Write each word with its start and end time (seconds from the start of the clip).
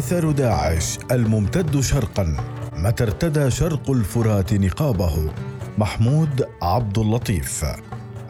اثر 0.00 0.30
داعش 0.30 0.98
الممتد 1.10 1.80
شرقا. 1.80 2.36
متى 2.76 3.04
ارتدى 3.04 3.50
شرق 3.50 3.90
الفرات 3.90 4.52
نقابه؟ 4.52 5.30
محمود 5.78 6.46
عبد 6.62 6.98
اللطيف. 6.98 7.64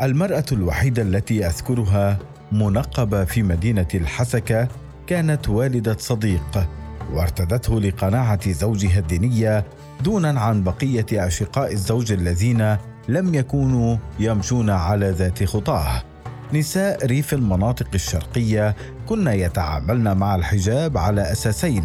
المرأة 0.03 0.45
الوحيدة 0.53 1.03
التي 1.03 1.47
أذكرها 1.47 2.19
منقبة 2.53 3.25
في 3.25 3.43
مدينة 3.43 3.87
الحسكة 3.95 4.69
كانت 5.07 5.49
والدة 5.49 5.97
صديق 5.99 6.69
وارتدته 7.13 7.81
لقناعة 7.81 8.53
زوجها 8.53 8.99
الدينية 8.99 9.65
دونا 10.05 10.41
عن 10.41 10.63
بقية 10.63 11.27
أشقاء 11.27 11.73
الزوج 11.73 12.13
الذين 12.13 12.77
لم 13.09 13.35
يكونوا 13.35 13.97
يمشون 14.19 14.71
على 14.71 15.11
ذات 15.11 15.45
خطاه. 15.45 16.03
نساء 16.55 17.07
ريف 17.07 17.35
المناطق 17.35 17.89
الشرقية 17.95 18.77
كن 19.11 19.27
يتعاملن 19.27 20.17
مع 20.17 20.35
الحجاب 20.35 20.99
على 20.99 21.33
أساسين. 21.33 21.85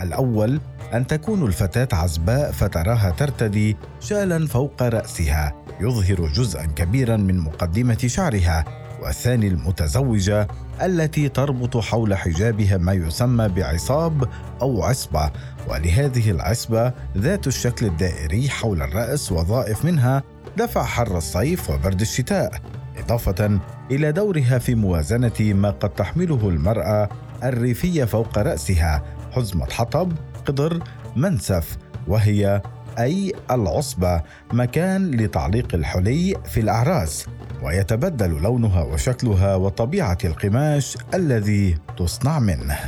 الأول 0.00 0.60
أن 0.94 1.06
تكون 1.06 1.46
الفتاة 1.46 1.98
عزباء 1.98 2.52
فتراها 2.52 3.10
ترتدي 3.10 3.76
شالا 4.00 4.46
فوق 4.46 4.82
رأسها 4.82 5.52
يظهر 5.80 6.28
جزءا 6.28 6.66
كبيرا 6.66 7.16
من 7.16 7.38
مقدمة 7.38 7.98
شعرها. 8.06 8.64
والثاني 9.02 9.48
المتزوجة 9.48 10.48
التي 10.82 11.28
تربط 11.28 11.76
حول 11.76 12.14
حجابها 12.14 12.76
ما 12.76 12.92
يسمى 12.92 13.48
بعصاب 13.48 14.28
أو 14.62 14.82
عصبة. 14.82 15.30
ولهذه 15.68 16.30
العصبة 16.30 16.92
ذات 17.16 17.46
الشكل 17.46 17.86
الدائري 17.86 18.48
حول 18.48 18.82
الرأس 18.82 19.32
وظائف 19.32 19.84
منها 19.84 20.22
دفع 20.56 20.84
حر 20.84 21.18
الصيف 21.18 21.70
وبرد 21.70 22.00
الشتاء. 22.00 22.60
إضافة 22.98 23.60
إلى 23.90 24.12
دورها 24.12 24.58
في 24.58 24.74
موازنة 24.74 25.40
ما 25.40 25.70
قد 25.70 25.90
تحمله 25.90 26.48
المرأة 26.48 27.08
الريفية 27.44 28.04
فوق 28.04 28.38
رأسها 28.38 29.02
حزمة 29.32 29.70
حطب 29.70 30.12
قدر 30.46 30.82
منسف 31.16 31.76
وهي 32.08 32.62
أي 32.98 33.32
العصبه 33.50 34.22
مكان 34.52 35.10
لتعليق 35.10 35.74
الحلي 35.74 36.34
في 36.44 36.60
الأعراس 36.60 37.26
ويتبدل 37.62 38.42
لونها 38.42 38.82
وشكلها 38.82 39.54
وطبيعة 39.54 40.18
القماش 40.24 40.98
الذي 41.14 41.78
تصنع 41.96 42.38
منه. 42.38 42.78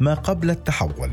ما 0.00 0.14
قبل 0.14 0.50
التحول 0.50 1.10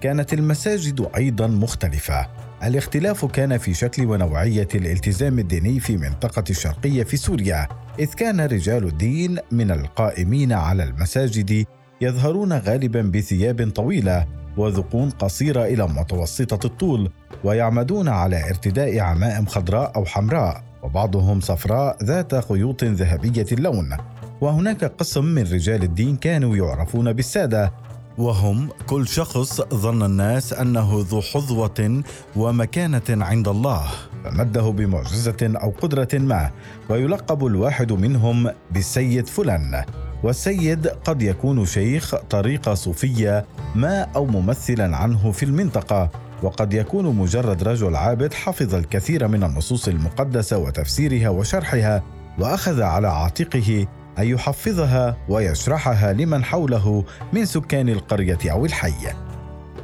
كانت 0.00 0.32
المساجد 0.32 1.08
أيضا 1.16 1.46
مختلفة. 1.46 2.26
الاختلاف 2.64 3.24
كان 3.24 3.58
في 3.58 3.74
شكل 3.74 4.06
ونوعية 4.06 4.68
الالتزام 4.74 5.38
الديني 5.38 5.80
في 5.80 5.96
منطقة 5.96 6.44
الشرقية 6.50 7.04
في 7.04 7.16
سوريا 7.16 7.68
إذ 7.98 8.14
كان 8.14 8.40
رجال 8.40 8.84
الدين 8.84 9.38
من 9.52 9.70
القائمين 9.70 10.52
على 10.52 10.84
المساجد 10.84 11.66
يظهرون 12.00 12.52
غالبا 12.52 13.02
بثياب 13.02 13.70
طويلة 13.70 14.26
وذقون 14.56 15.10
قصيرة 15.10 15.64
إلى 15.64 15.88
متوسطة 15.88 16.66
الطول 16.66 17.10
ويعمدون 17.44 18.08
على 18.08 18.48
ارتداء 18.50 18.98
عمائم 18.98 19.46
خضراء 19.46 19.92
أو 19.96 20.04
حمراء 20.04 20.62
وبعضهم 20.82 21.40
صفراء 21.40 22.04
ذات 22.04 22.48
خيوط 22.48 22.84
ذهبية 22.84 23.46
اللون. 23.52 23.96
وهناك 24.40 24.84
قسم 24.84 25.24
من 25.24 25.42
رجال 25.42 25.82
الدين 25.82 26.16
كانوا 26.16 26.56
يعرفون 26.56 27.12
بالسادة 27.12 27.72
وهم 28.18 28.68
كل 28.86 29.08
شخص 29.08 29.60
ظن 29.74 30.02
الناس 30.02 30.52
أنه 30.52 31.04
ذو 31.10 31.20
حظوة 31.20 32.02
ومكانة 32.36 33.02
عند 33.24 33.48
الله. 33.48 33.82
فمده 34.24 34.62
بمعجزة 34.62 35.36
أو 35.42 35.70
قدرة 35.82 36.08
ما 36.14 36.50
ويلقب 36.88 37.46
الواحد 37.46 37.92
منهم 37.92 38.50
بالسيد 38.70 39.26
فلان. 39.26 39.84
والسيد 40.22 40.86
قد 40.86 41.22
يكون 41.22 41.66
شيخ 41.66 42.14
طريقه 42.14 42.74
صوفية 42.74 43.44
ما 43.74 44.02
أو 44.02 44.26
ممثلا 44.26 44.96
عنه 44.96 45.32
في 45.32 45.42
المنطقة 45.42 46.10
وقد 46.42 46.74
يكون 46.74 47.16
مجرد 47.16 47.62
رجل 47.62 47.96
عابد 47.96 48.34
حفظ 48.34 48.74
الكثير 48.74 49.28
من 49.28 49.44
النصوص 49.44 49.88
المقدسة 49.88 50.58
وتفسيرها 50.58 51.28
وشرحها 51.28 52.02
وأخذ 52.38 52.82
على 52.82 53.08
عاتقه 53.08 53.86
أن 54.18 54.26
يحفظها 54.26 55.16
ويشرحها 55.28 56.12
لمن 56.12 56.44
حوله 56.44 57.04
من 57.32 57.44
سكان 57.44 57.88
القرية 57.88 58.38
أو 58.50 58.64
الحي. 58.66 59.26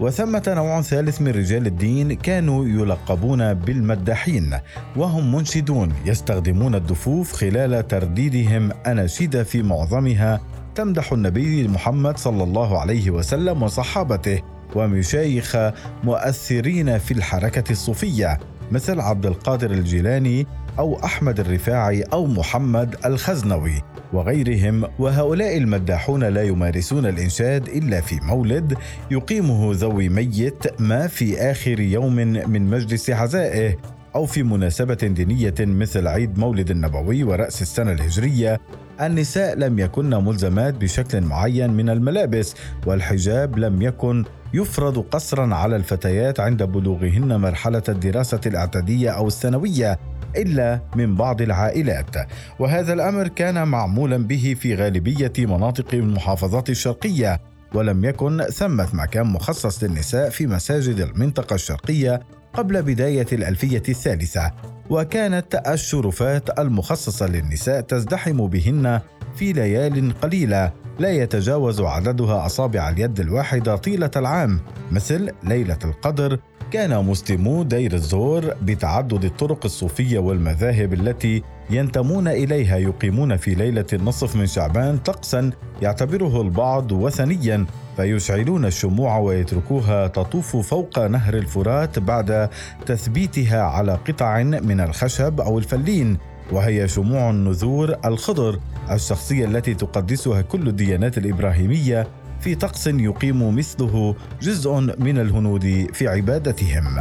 وثمة 0.00 0.42
نوع 0.48 0.80
ثالث 0.80 1.22
من 1.22 1.28
رجال 1.28 1.66
الدين 1.66 2.12
كانوا 2.12 2.66
يلقبون 2.66 3.54
بالمداحين 3.54 4.58
وهم 4.96 5.34
منشدون 5.34 5.92
يستخدمون 6.04 6.74
الدفوف 6.74 7.32
خلال 7.32 7.88
ترديدهم 7.88 8.72
أناشيد 8.86 9.42
في 9.42 9.62
معظمها 9.62 10.40
تمدح 10.74 11.12
النبي 11.12 11.68
محمد 11.68 12.18
صلى 12.18 12.42
الله 12.42 12.80
عليه 12.80 13.10
وسلم 13.10 13.62
وصحابته 13.62 14.42
ومشايخ 14.74 15.56
مؤثرين 16.04 16.98
في 16.98 17.14
الحركة 17.14 17.72
الصوفية 17.72 18.38
مثل 18.70 19.00
عبد 19.00 19.26
القادر 19.26 19.70
الجيلاني 19.70 20.46
أو 20.78 21.04
أحمد 21.04 21.40
الرفاعي 21.40 22.02
أو 22.02 22.26
محمد 22.26 22.96
الخزنوي 23.04 23.82
وغيرهم 24.12 24.84
وهؤلاء 24.98 25.56
المداحون 25.56 26.24
لا 26.24 26.42
يمارسون 26.42 27.06
الإنشاد 27.06 27.68
إلا 27.68 28.00
في 28.00 28.20
مولد 28.22 28.74
يقيمه 29.10 29.72
ذوي 29.74 30.08
ميت 30.08 30.80
ما 30.80 31.06
في 31.06 31.38
آخر 31.38 31.80
يوم 31.80 32.14
من 32.14 32.70
مجلس 32.70 33.10
عزائه 33.10 33.76
أو 34.14 34.26
في 34.26 34.42
مناسبة 34.42 34.94
دينية 34.94 35.54
مثل 35.60 36.06
عيد 36.06 36.38
مولد 36.38 36.70
النبوي 36.70 37.24
ورأس 37.24 37.62
السنة 37.62 37.92
الهجرية. 37.92 38.60
النساء 39.00 39.54
لم 39.54 39.78
يكن 39.78 40.10
ملزمات 40.10 40.74
بشكل 40.74 41.20
معين 41.20 41.70
من 41.70 41.90
الملابس 41.90 42.54
والحجاب 42.86 43.58
لم 43.58 43.82
يكن 43.82 44.24
يفرض 44.54 44.98
قصرا 44.98 45.54
على 45.54 45.76
الفتيات 45.76 46.40
عند 46.40 46.62
بلوغهن 46.62 47.40
مرحلة 47.40 47.82
الدراسة 47.88 48.40
الإعدادية 48.46 49.10
أو 49.10 49.26
الثانوية. 49.26 49.98
إلا 50.36 50.80
من 50.96 51.14
بعض 51.14 51.42
العائلات. 51.42 52.16
وهذا 52.58 52.92
الأمر 52.92 53.28
كان 53.28 53.68
معمولا 53.68 54.16
به 54.16 54.56
في 54.60 54.74
غالبية 54.74 55.32
مناطق 55.38 55.94
المحافظات 55.94 56.70
الشرقية 56.70 57.40
ولم 57.74 58.04
يكن 58.04 58.42
ثمة 58.42 58.88
مكان 58.92 59.26
مخصص 59.26 59.84
للنساء 59.84 60.30
في 60.30 60.46
مساجد 60.46 61.00
المنطقة 61.00 61.54
الشرقية 61.54 62.20
قبل 62.54 62.82
بداية 62.82 63.26
الألفية 63.32 63.82
الثالثة. 63.88 64.52
وكانت 64.90 65.62
الشرفات 65.66 66.58
المخصصة 66.58 67.26
للنساء 67.26 67.80
تزدحم 67.80 68.46
بهن 68.46 69.00
في 69.36 69.52
ليال 69.52 70.20
قليلة 70.20 70.72
لا 70.98 71.10
يتجاوز 71.10 71.80
عددها 71.80 72.46
أصابع 72.46 72.88
اليد 72.88 73.20
الواحدة 73.20 73.76
طيلة 73.76 74.10
العام 74.16 74.60
مثل 74.90 75.30
ليلة 75.42 75.78
القدر 75.84 76.38
كان 76.72 77.04
مسلمو 77.04 77.62
دير 77.62 77.92
الزور 77.92 78.54
بتعدد 78.62 79.24
الطرق 79.24 79.64
الصوفية 79.64 80.18
والمذاهب 80.18 80.92
التي 80.92 81.42
ينتمون 81.70 82.28
إليها 82.28 82.76
يقيمون 82.76 83.36
في 83.36 83.54
ليلة 83.54 83.86
النصف 83.92 84.36
من 84.36 84.46
شعبان 84.46 84.98
طقسا 84.98 85.50
يعتبره 85.82 86.42
البعض 86.42 86.92
وثنيا 86.92 87.66
فيشعلون 87.96 88.64
الشموع 88.64 89.18
ويتركوها 89.18 90.06
تطوف 90.06 90.56
فوق 90.56 90.98
نهر 90.98 91.34
الفرات 91.34 91.98
بعد 91.98 92.48
تثبيتها 92.86 93.62
على 93.62 93.92
قطع 93.92 94.42
من 94.42 94.80
الخشب 94.80 95.40
أو 95.40 95.58
الفلين 95.58 96.18
وهي 96.52 96.88
شموع 96.88 97.30
النذور 97.30 97.96
الخضر 98.04 98.58
الشخصية 98.90 99.44
التي 99.44 99.74
تقدسها 99.74 100.42
كل 100.42 100.68
الديانات 100.68 101.18
الإبراهيمية 101.18 102.08
في 102.42 102.54
طقس 102.54 102.86
يقيم 102.86 103.56
مثله 103.56 104.14
جزء 104.42 104.74
من 104.98 105.18
الهنود 105.18 105.86
في 105.92 106.08
عبادتهم. 106.08 106.98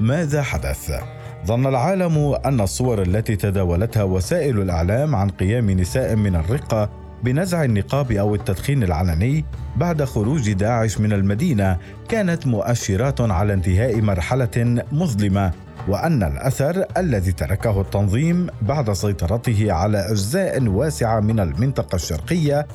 ماذا 0.00 0.42
حدث؟ 0.42 0.92
ظن 1.46 1.66
العالم 1.66 2.34
أن 2.44 2.60
الصور 2.60 3.02
التي 3.02 3.36
تداولتها 3.36 4.02
وسائل 4.02 4.60
الإعلام 4.60 5.14
عن 5.14 5.28
قيام 5.28 5.70
نساء 5.70 6.16
من 6.16 6.36
الرقة 6.36 6.90
بنزع 7.22 7.64
النقاب 7.64 8.12
أو 8.12 8.34
التدخين 8.34 8.82
العلني 8.82 9.44
بعد 9.76 10.04
خروج 10.04 10.52
داعش 10.52 10.98
من 11.00 11.12
المدينة 11.12 11.78
كانت 12.08 12.46
مؤشرات 12.46 13.20
على 13.20 13.54
انتهاء 13.54 14.00
مرحلة 14.00 14.84
مظلمة 14.92 15.52
وأن 15.88 16.22
الأثر 16.22 16.84
الذي 16.96 17.32
تركه 17.32 17.80
التنظيم 17.80 18.46
بعد 18.62 18.92
سيطرته 18.92 19.72
على 19.72 19.98
أجزاء 19.98 20.62
واسعة 20.62 21.20
من 21.20 21.40
المنطقة 21.40 21.96
الشرقية 21.96 22.66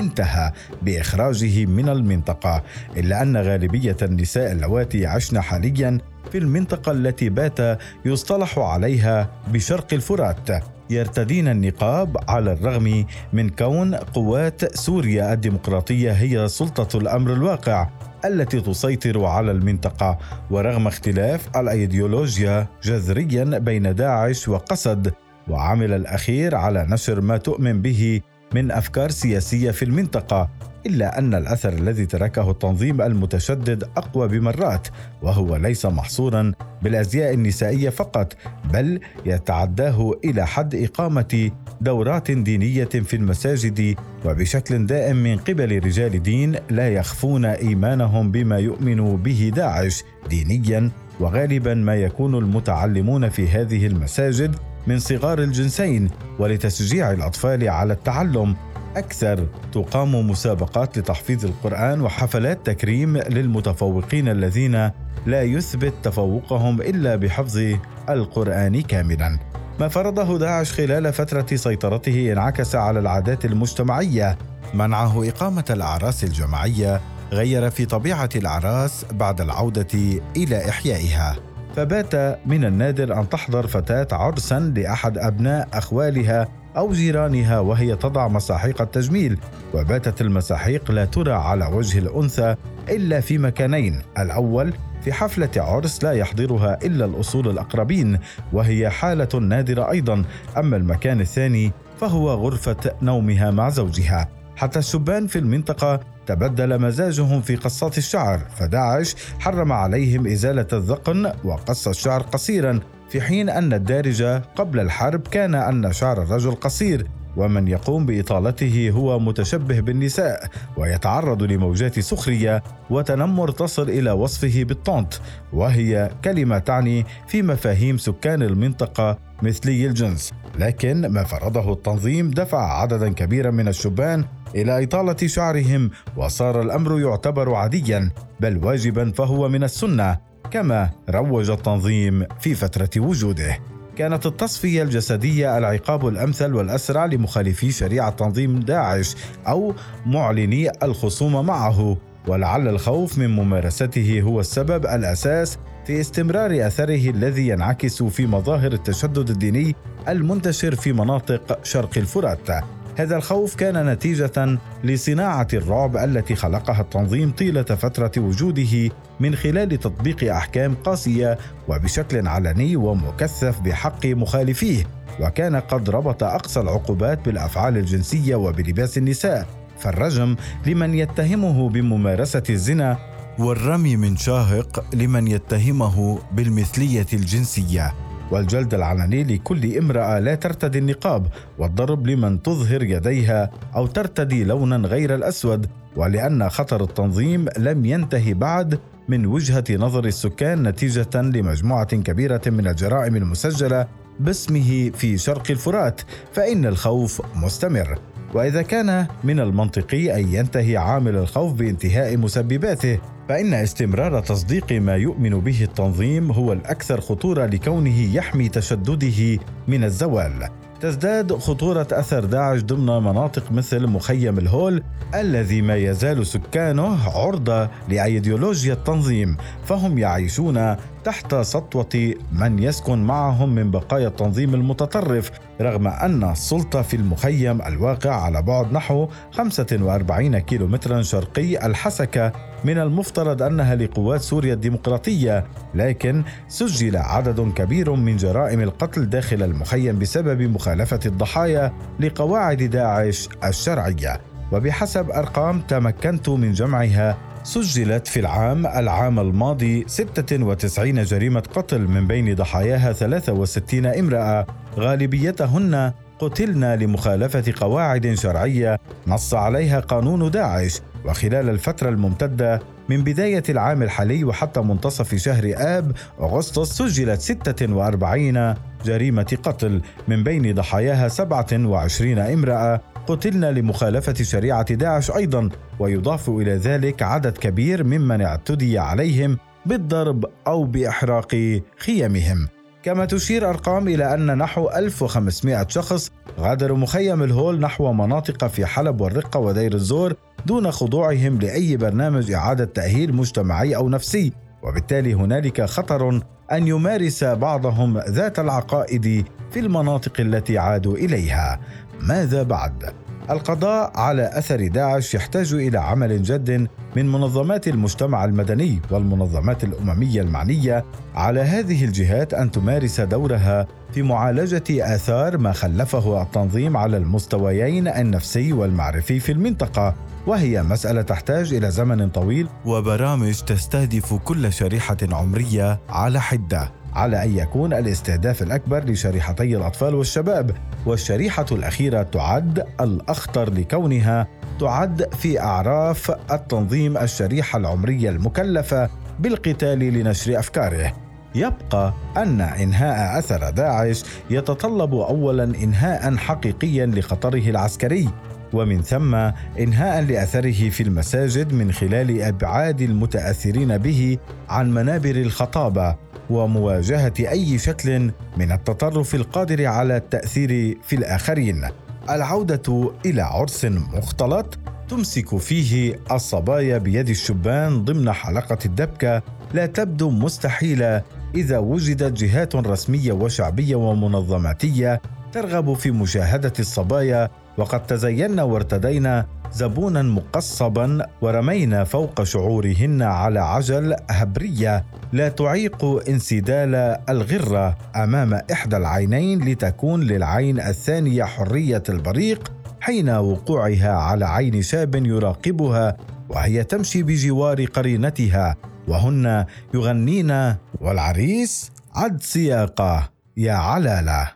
انتهى 0.00 0.52
بإخراجه 0.82 1.66
من 1.66 1.88
المنطقة 1.88 2.62
إلا 2.96 3.22
أن 3.22 3.36
غالبية 3.36 3.96
النساء 4.02 4.52
اللواتي 4.52 5.06
عشن 5.06 5.40
حاليا 5.40 5.98
في 6.32 6.38
المنطقة 6.38 6.92
التي 6.92 7.28
بات 7.28 7.78
يصطلح 8.04 8.58
عليها 8.58 9.30
بشرق 9.48 9.94
الفرات. 9.94 10.64
يرتدين 10.90 11.48
النقاب 11.48 12.16
على 12.28 12.52
الرغم 12.52 13.06
من 13.32 13.48
كون 13.48 13.94
قوات 13.94 14.76
سوريا 14.76 15.32
الديمقراطية 15.32 16.12
هي 16.12 16.48
سلطة 16.48 16.98
الأمر 16.98 17.32
الواقع 17.32 17.88
التي 18.24 18.60
تسيطر 18.60 19.24
على 19.24 19.50
المنطقة 19.50 20.18
ورغم 20.50 20.86
اختلاف 20.86 21.48
الأيديولوجيا 21.56 22.66
جذريا 22.82 23.44
بين 23.44 23.94
داعش 23.94 24.48
وقسد 24.48 25.12
وعمل 25.48 25.92
الأخير 25.92 26.54
على 26.54 26.86
نشر 26.88 27.20
ما 27.20 27.36
تؤمن 27.36 27.82
به 27.82 28.20
من 28.54 28.70
أفكار 28.70 29.10
سياسية 29.10 29.70
في 29.70 29.84
المنطقة 29.84 30.48
إلا 30.86 31.18
أن 31.18 31.34
الأثر 31.34 31.72
الذي 31.72 32.06
تركه 32.06 32.50
التنظيم 32.50 33.02
المتشدد 33.02 33.84
أقوى 33.96 34.28
بمرات 34.28 34.88
وهو 35.22 35.56
ليس 35.56 35.86
محصورا 35.86 36.52
بالأزياء 36.82 37.34
النسائية 37.34 37.90
فقط 37.90 38.36
بل 38.72 39.00
يتعداه 39.26 40.12
إلى 40.24 40.46
حد 40.46 40.74
إقامة 40.74 41.50
دورات 41.80 42.30
دينية 42.30 42.84
في 42.84 43.16
المساجد 43.16 43.96
وبشكل 44.24 44.86
دائم 44.86 45.16
من 45.16 45.36
قبل 45.36 45.84
رجال 45.84 46.22
دين 46.22 46.56
لا 46.70 46.88
يخفون 46.88 47.44
إيمانهم 47.44 48.30
بما 48.30 48.58
يؤمن 48.58 49.16
به 49.16 49.52
داعش 49.56 50.04
دينيا 50.30 50.90
وغالبا 51.20 51.74
ما 51.74 51.96
يكون 51.96 52.34
المتعلمون 52.34 53.28
في 53.28 53.48
هذه 53.48 53.86
المساجد 53.86 54.56
من 54.86 54.98
صغار 54.98 55.38
الجنسين 55.38 56.10
ولتشجيع 56.38 57.12
الأطفال 57.12 57.68
على 57.68 57.92
التعلم. 57.92 58.56
أكثر 58.96 59.46
تقام 59.72 60.30
مسابقات 60.30 60.98
لتحفيظ 60.98 61.44
القرآن 61.44 62.00
وحفلات 62.00 62.66
تكريم 62.66 63.16
للمتفوقين 63.16 64.28
الذين 64.28 64.90
لا 65.26 65.42
يثبت 65.42 65.94
تفوقهم 66.02 66.80
إلا 66.80 67.16
بحفظ 67.16 67.76
القرآن 68.08 68.82
كاملا. 68.82 69.38
ما 69.80 69.88
فرضه 69.88 70.38
داعش 70.38 70.72
خلال 70.72 71.12
فترة 71.12 71.56
سيطرته 71.56 72.32
انعكس 72.32 72.74
على 72.74 72.98
العادات 72.98 73.44
المجتمعية. 73.44 74.38
منعه 74.74 75.28
إقامة 75.28 75.64
الأعراس 75.70 76.24
الجماعية 76.24 77.00
غير 77.32 77.70
في 77.70 77.86
طبيعة 77.86 78.28
الأعراس 78.36 79.04
بعد 79.12 79.40
العودة 79.40 80.20
إلى 80.36 80.68
إحيائها. 80.68 81.36
فبات 81.76 82.38
من 82.46 82.64
النادر 82.64 83.20
أن 83.20 83.28
تحضر 83.28 83.66
فتاة 83.66 84.08
عرسا 84.12 84.60
لأحد 84.76 85.18
أبناء 85.18 85.68
أخوالها 85.72 86.48
أو 86.76 86.92
جيرانها 86.92 87.60
وهي 87.60 87.96
تضع 87.96 88.28
مساحيق 88.28 88.82
التجميل. 88.82 89.38
وباتت 89.74 90.20
المساحيق 90.20 90.90
لا 90.90 91.04
ترى 91.04 91.32
على 91.32 91.66
وجه 91.66 91.98
الأنثى 91.98 92.54
إلا 92.88 93.20
في 93.20 93.38
مكانين. 93.38 94.02
الأول 94.18 94.72
في 95.02 95.12
حفلة 95.12 95.50
عرس 95.56 96.04
لا 96.04 96.12
يحضرها 96.12 96.78
إلا 96.84 97.04
الأصول 97.04 97.48
الأقربين 97.48 98.18
وهي 98.52 98.90
حالة 98.90 99.38
نادرة 99.40 99.90
أيضا. 99.90 100.24
أما 100.56 100.76
المكان 100.76 101.20
الثاني 101.20 101.72
فهو 102.00 102.30
غرفة 102.30 102.92
نومها 103.02 103.50
مع 103.50 103.68
زوجها. 103.68 104.28
حتى 104.56 104.78
الشبان 104.78 105.26
في 105.26 105.38
المنطقة 105.38 106.00
تبدل 106.26 106.80
مزاجهم 106.80 107.42
في 107.42 107.56
قصات 107.56 107.98
الشعر 107.98 108.38
فداعش 108.38 109.14
حرم 109.40 109.72
عليهم 109.72 110.26
إزالة 110.26 110.66
الذقن 110.72 111.32
وقص 111.44 111.88
الشعر 111.88 112.22
قصيرا 112.22 112.80
في 113.08 113.20
حين 113.20 113.48
أن 113.48 113.72
الدارج 113.72 114.22
قبل 114.56 114.80
الحرب 114.80 115.28
كان 115.28 115.54
أن 115.54 115.92
شعر 115.92 116.22
الرجل 116.22 116.54
قصير. 116.54 117.06
ومن 117.36 117.68
يقوم 117.68 118.06
بإطالته 118.06 118.90
هو 118.90 119.18
متشبه 119.18 119.80
بالنساء 119.80 120.48
ويتعرض 120.76 121.42
لموجات 121.42 122.00
سخرية 122.00 122.62
وتنمر 122.90 123.50
تصل 123.50 123.88
إلى 123.88 124.10
وصفه 124.10 124.64
بالطونت 124.64 125.14
وهي 125.52 126.10
كلمة 126.24 126.58
تعني 126.58 127.06
في 127.26 127.42
مفاهيم 127.42 127.98
سكان 127.98 128.42
المنطقة 128.42 129.18
مثلي 129.42 129.86
الجنس. 129.86 130.32
لكن 130.58 131.06
ما 131.06 131.24
فرضه 131.24 131.72
التنظيم 131.72 132.30
دفع 132.30 132.80
عددا 132.80 133.12
كبيرا 133.12 133.50
من 133.50 133.68
الشبان 133.68 134.24
إلى 134.54 134.84
إطالة 134.84 135.16
شعرهم 135.26 135.90
وصار 136.16 136.62
الأمر 136.62 137.00
يعتبر 137.00 137.54
عاديا 137.54 138.10
بل 138.40 138.64
واجبا 138.64 139.12
فهو 139.12 139.48
من 139.48 139.64
السنة 139.64 140.18
كما 140.50 140.90
روج 141.10 141.50
التنظيم 141.50 142.26
في 142.40 142.54
فترة 142.54 142.90
وجوده. 142.96 143.75
كانت 143.96 144.26
التصفية 144.26 144.82
الجسدية 144.82 145.58
العقاب 145.58 146.08
الأمثل 146.08 146.54
والأسرع 146.54 147.06
لمخالفي 147.06 147.72
شريعة 147.72 148.10
تنظيم 148.10 148.60
داعش 148.60 149.14
أو 149.48 149.74
معلني 150.06 150.70
الخصومه 150.82 151.42
معه. 151.42 151.96
ولعل 152.28 152.68
الخوف 152.68 153.18
من 153.18 153.30
ممارسته 153.30 154.20
هو 154.20 154.40
السبب 154.40 154.86
الأساس 154.86 155.58
في 155.86 156.00
استمرار 156.00 156.66
أثره 156.66 157.10
الذي 157.10 157.48
ينعكس 157.48 158.02
في 158.02 158.26
مظاهر 158.26 158.72
التشدد 158.72 159.30
الديني 159.30 159.74
المنتشر 160.08 160.74
في 160.74 160.92
مناطق 160.92 161.64
شرق 161.64 161.98
الفرات. 161.98 162.48
هذا 162.96 163.16
الخوف 163.16 163.54
كان 163.54 163.86
نتيجة 163.86 164.58
لصناعة 164.84 165.48
الرعب 165.52 165.96
التي 165.96 166.34
خلقها 166.34 166.80
التنظيم 166.80 167.30
طيلة 167.30 167.62
فترة 167.62 168.12
وجوده 168.16 168.90
من 169.20 169.34
خلال 169.34 169.68
تطبيق 169.80 170.34
أحكام 170.34 170.74
قاسية 170.74 171.38
وبشكل 171.68 172.28
علني 172.28 172.76
ومكثف 172.76 173.60
بحق 173.60 174.06
مخالفيه. 174.06 174.84
وكان 175.20 175.56
قد 175.56 175.90
ربط 175.90 176.22
أقصى 176.22 176.60
العقوبات 176.60 177.24
بالأفعال 177.24 177.76
الجنسية 177.76 178.34
وبلباس 178.34 178.98
النساء 178.98 179.46
فالرجم 179.78 180.36
لمن 180.66 180.94
يتهمه 180.94 181.68
بممارسة 181.68 182.42
الزنا 182.50 182.98
والرمي 183.38 183.96
من 183.96 184.16
شاهق 184.16 184.94
لمن 184.94 185.28
يتهمه 185.28 186.18
بالمثلية 186.32 187.06
الجنسية. 187.12 188.05
والجلد 188.30 188.74
العلني 188.74 189.24
لكل 189.24 189.76
امرأة 189.78 190.18
لا 190.18 190.34
ترتدي 190.34 190.78
النقاب 190.78 191.26
والضرب 191.58 192.06
لمن 192.06 192.42
تظهر 192.42 192.82
يديها 192.82 193.50
أو 193.76 193.86
ترتدي 193.86 194.44
لونا 194.44 194.76
غير 194.76 195.14
الأسود 195.14 195.66
ولأن 195.96 196.48
خطر 196.48 196.84
التنظيم 196.84 197.46
لم 197.58 197.84
ينتهي 197.84 198.34
بعد 198.34 198.78
من 199.08 199.26
وجهة 199.26 199.64
نظر 199.70 200.04
السكان 200.04 200.68
نتيجة 200.68 201.08
لمجموعة 201.14 201.96
كبيرة 201.96 202.40
من 202.46 202.66
الجرائم 202.66 203.16
المسجلة 203.16 203.86
باسمه 204.20 204.90
في 204.94 205.18
شرق 205.18 205.50
الفرات 205.50 206.00
فإن 206.32 206.66
الخوف 206.66 207.22
مستمر. 207.34 207.98
وإذا 208.34 208.62
كان 208.62 209.06
من 209.24 209.40
المنطقي 209.40 210.20
أن 210.20 210.34
ينتهي 210.34 210.76
عامل 210.76 211.16
الخوف 211.16 211.52
بانتهاء 211.52 212.16
مسبباته 212.16 212.98
فإن 213.28 213.54
استمرار 213.54 214.20
تصديق 214.20 214.72
ما 214.72 214.96
يؤمن 214.96 215.40
به 215.40 215.62
التنظيم 215.62 216.32
هو 216.32 216.52
الأكثر 216.52 217.00
خطورة 217.00 217.46
لكونه 217.46 218.14
يحمي 218.14 218.48
تشدده 218.48 219.38
من 219.68 219.84
الزوال. 219.84 220.48
تزداد 220.80 221.32
خطورة 221.32 221.86
أثر 221.92 222.24
داعش 222.24 222.60
ضمن 222.60 223.04
مناطق 223.04 223.52
مثل 223.52 223.86
مخيم 223.86 224.38
الهول 224.38 224.82
الذي 225.14 225.62
ما 225.62 225.76
يزال 225.76 226.26
سكانه 226.26 227.08
عرضة 227.18 227.68
لأيديولوجيا 227.88 228.74
التنظيم 228.74 229.36
فهم 229.64 229.98
يعيشون 229.98 230.76
تحت 231.04 231.34
سطوة 231.34 232.14
من 232.32 232.62
يسكن 232.62 232.98
معهم 232.98 233.54
من 233.54 233.70
بقايا 233.70 234.08
التنظيم 234.08 234.54
المتطرف 234.54 235.30
رغم 235.60 235.86
أن 235.86 236.30
السلطة 236.30 236.82
في 236.82 236.96
المخيم 236.96 237.62
الواقع 237.62 238.10
على 238.10 238.42
بعد 238.42 238.72
نحو 238.72 239.08
45 239.32 240.38
كيلومترا 240.38 241.02
شرقي 241.02 241.66
الحسكة 241.66 242.32
من 242.66 242.78
المفترض 242.78 243.42
أنها 243.42 243.74
لقوات 243.74 244.20
سوريا 244.20 244.54
الديمقراطية 244.54 245.44
لكن 245.74 246.22
سجل 246.48 246.96
عدد 246.96 247.52
كبير 247.56 247.92
من 247.92 248.16
جرائم 248.16 248.60
القتل 248.60 249.10
داخل 249.10 249.42
المخيم 249.42 249.98
بسبب 249.98 250.42
مخالفة 250.42 251.00
الضحايا 251.06 251.72
لقواعد 252.00 252.62
داعش 252.62 253.28
الشرعية. 253.44 254.20
وبحسب 254.52 255.10
أرقام 255.10 255.60
تمكنت 255.60 256.28
من 256.28 256.52
جمعها 256.52 257.16
سجلت 257.42 258.06
في 258.06 258.20
العام 258.20 258.66
العام 258.66 259.20
الماضي 259.20 259.84
96 259.86 261.02
جريمة 261.02 261.40
قتل 261.40 261.80
من 261.80 262.06
بين 262.06 262.34
ضحاياها 262.34 262.92
63 262.92 263.86
امرأة. 263.86 264.46
غالبيتهن 264.76 265.92
قتلن 266.18 266.64
لمخالفة 266.64 267.44
قواعد 267.60 268.14
شرعية 268.14 268.78
نص 269.06 269.34
عليها 269.34 269.80
قانون 269.80 270.30
داعش. 270.30 270.80
وخلال 271.06 271.48
الفترة 271.48 271.88
الممتدة 271.88 272.60
من 272.88 273.04
بداية 273.04 273.42
العام 273.48 273.82
الحالي 273.82 274.24
وحتى 274.24 274.60
منتصف 274.60 275.14
شهر 275.14 275.54
آب 275.56 275.92
أغسطس 276.20 276.78
سجلت 276.78 277.20
46 277.20 278.54
جريمة 278.84 279.36
قتل 279.42 279.82
من 280.08 280.24
بين 280.24 280.54
ضحاياها 280.54 281.08
27 281.08 282.18
امرأة. 282.18 282.80
قتلن 283.06 283.44
لمخالفة 283.44 284.14
شريعة 284.14 284.74
داعش 284.74 285.10
أيضا 285.10 285.48
ويضاف 285.78 286.28
إلى 286.28 286.52
ذلك 286.52 287.02
عدد 287.02 287.38
كبير 287.38 287.84
ممن 287.84 288.22
اعتدي 288.22 288.78
عليهم 288.78 289.38
بالضرب 289.66 290.24
أو 290.46 290.64
بإحراق 290.64 291.60
خيمهم 291.78 292.48
كما 292.86 293.04
تشير 293.04 293.50
أرقام 293.50 293.88
إلى 293.88 294.14
أن 294.14 294.38
نحو 294.38 294.68
1500 294.68 295.66
شخص 295.68 296.10
غادروا 296.40 296.78
مخيم 296.78 297.22
الهول 297.22 297.60
نحو 297.60 297.92
مناطق 297.92 298.46
في 298.46 298.66
حلب 298.66 299.00
والرقة 299.00 299.40
ودير 299.40 299.74
الزور 299.74 300.14
دون 300.46 300.70
خضوعهم 300.70 301.38
لأي 301.38 301.76
برنامج 301.76 302.32
إعادة 302.32 302.64
تأهيل 302.64 303.14
مجتمعي 303.14 303.76
أو 303.76 303.88
نفسي 303.88 304.32
وبالتالي 304.62 305.14
هنالك 305.14 305.64
خطر 305.64 306.20
أن 306.52 306.66
يمارس 306.66 307.24
بعضهم 307.24 307.98
ذات 307.98 308.38
العقائد 308.38 309.24
في 309.50 309.60
المناطق 309.60 310.20
التي 310.20 310.58
عادوا 310.58 310.96
إليها 310.96 311.60
ماذا 312.00 312.42
بعد؟ 312.42 312.94
القضاء 313.30 313.92
على 313.94 314.30
أثر 314.38 314.66
داعش 314.66 315.14
يحتاج 315.14 315.54
إلى 315.54 315.78
عمل 315.78 316.22
جد 316.22 316.68
من 316.96 317.12
منظمات 317.12 317.68
المجتمع 317.68 318.24
المدني 318.24 318.80
والمنظمات 318.90 319.64
الأممية 319.64 320.20
المعنية 320.20 320.84
على 321.14 321.40
هذه 321.40 321.84
الجهات 321.84 322.34
أن 322.34 322.50
تمارس 322.50 323.00
دورها 323.00 323.66
في 323.92 324.02
معالجة 324.02 324.94
آثار 324.94 325.38
ما 325.38 325.52
خلفه 325.52 326.22
التنظيم 326.22 326.76
على 326.76 326.96
المستويين 326.96 327.88
النفسي 327.88 328.52
والمعرفي 328.52 329.20
في 329.20 329.32
المنطقة 329.32 329.94
وهي 330.26 330.62
مسألة 330.62 331.02
تحتاج 331.02 331.54
إلى 331.54 331.70
زمن 331.70 332.08
طويل 332.08 332.48
وبرامج 332.64 333.34
تستهدف 333.34 334.14
كل 334.14 334.52
شريحة 334.52 334.96
عمرية 335.12 335.80
على 335.88 336.20
حدة. 336.20 336.72
على 336.96 337.24
أن 337.24 337.38
يكون 337.38 337.72
الاستهداف 337.72 338.42
الأكبر 338.42 338.84
لشريحتي 338.84 339.56
الأطفال 339.56 339.94
والشباب 339.94 340.50
والشريحة 340.86 341.46
الأخيرة 341.52 342.02
تعد 342.02 342.64
الأخطر 342.80 343.52
لكونها 343.52 344.28
تعد 344.60 345.14
في 345.14 345.40
أعراف 345.40 346.12
التنظيم 346.30 346.96
الشريحة 346.96 347.58
العمرية 347.58 348.10
المكلفة 348.10 348.90
بالقتال 349.20 349.78
لنشر 349.78 350.38
أفكاره. 350.38 350.92
يبقى 351.34 351.94
أن 352.16 352.40
إنهاء 352.40 353.18
أثر 353.18 353.50
داعش 353.50 354.04
يتطلب 354.30 354.94
اولا 354.94 355.44
انهاء 355.44 356.16
حقيقيا 356.16 356.86
لخطره 356.86 357.50
العسكري 357.50 358.08
ومن 358.52 358.82
ثم 358.82 359.14
انهاء 359.58 360.02
لأثره 360.02 360.70
في 360.70 360.82
المساجد 360.82 361.52
من 361.52 361.72
خلال 361.72 362.22
إبعاد 362.22 362.80
المتأثرين 362.80 363.78
به 363.78 364.18
عن 364.48 364.74
منابر 364.74 365.16
الخطابة 365.16 365.96
ومواجهة 366.30 367.14
أي 367.20 367.58
شكل 367.58 368.10
من 368.36 368.52
التطرف 368.52 369.14
القادر 369.14 369.66
على 369.66 369.96
التأثير 369.96 370.78
في 370.82 370.96
الآخرين. 370.96 371.64
العودة 372.10 372.92
إلى 373.06 373.22
عرس 373.22 373.64
مختلط 373.64 374.58
تمسك 374.88 375.36
فيه 375.36 376.00
الصبايا 376.12 376.78
بيد 376.78 377.08
الشبان 377.08 377.84
ضمن 377.84 378.12
حلقة 378.12 378.58
الدبكة 378.64 379.22
لا 379.54 379.66
تبدو 379.66 380.10
مستحيلة 380.10 381.02
إذا 381.34 381.58
وجدت 381.58 382.12
جهات 382.12 382.56
رسمية 382.56 383.12
وشعبية 383.12 383.76
ومنظماتية 383.76 385.00
ترغب 385.32 385.74
في 385.74 385.90
مشاهدة 385.90 386.52
الصبايا 386.58 387.30
وقد 387.58 387.86
تزينا 387.86 388.42
وارتدينا 388.42 389.26
زبونا 389.52 390.02
مقصبا 390.02 391.06
ورمينا 391.20 391.84
فوق 391.84 392.22
شعورهن 392.22 393.02
على 393.02 393.40
عجل 393.40 393.96
هبرية 394.10 394.84
لا 395.12 395.28
تعيق 395.28 395.84
انسدال 396.08 396.74
الغرة 397.08 397.78
أمام 397.96 398.34
إحدى 398.52 398.76
العينين 398.76 399.44
لتكون 399.44 400.02
للعين 400.02 400.60
الثانية 400.60 401.24
حرية 401.24 401.82
البريق 401.88 402.52
حين 402.80 403.10
وقوعها 403.10 403.92
على 403.92 404.24
عين 404.24 404.62
شاب 404.62 404.94
يراقبها 404.94 405.96
وهي 406.28 406.64
تمشي 406.64 407.02
بجوار 407.02 407.64
قرينتها 407.64 408.56
وهن 408.88 409.44
يغنين 409.74 410.54
والعريس 410.80 411.70
عد 411.94 412.22
سياقه 412.22 413.08
يا 413.36 413.52
علاله. 413.52 414.35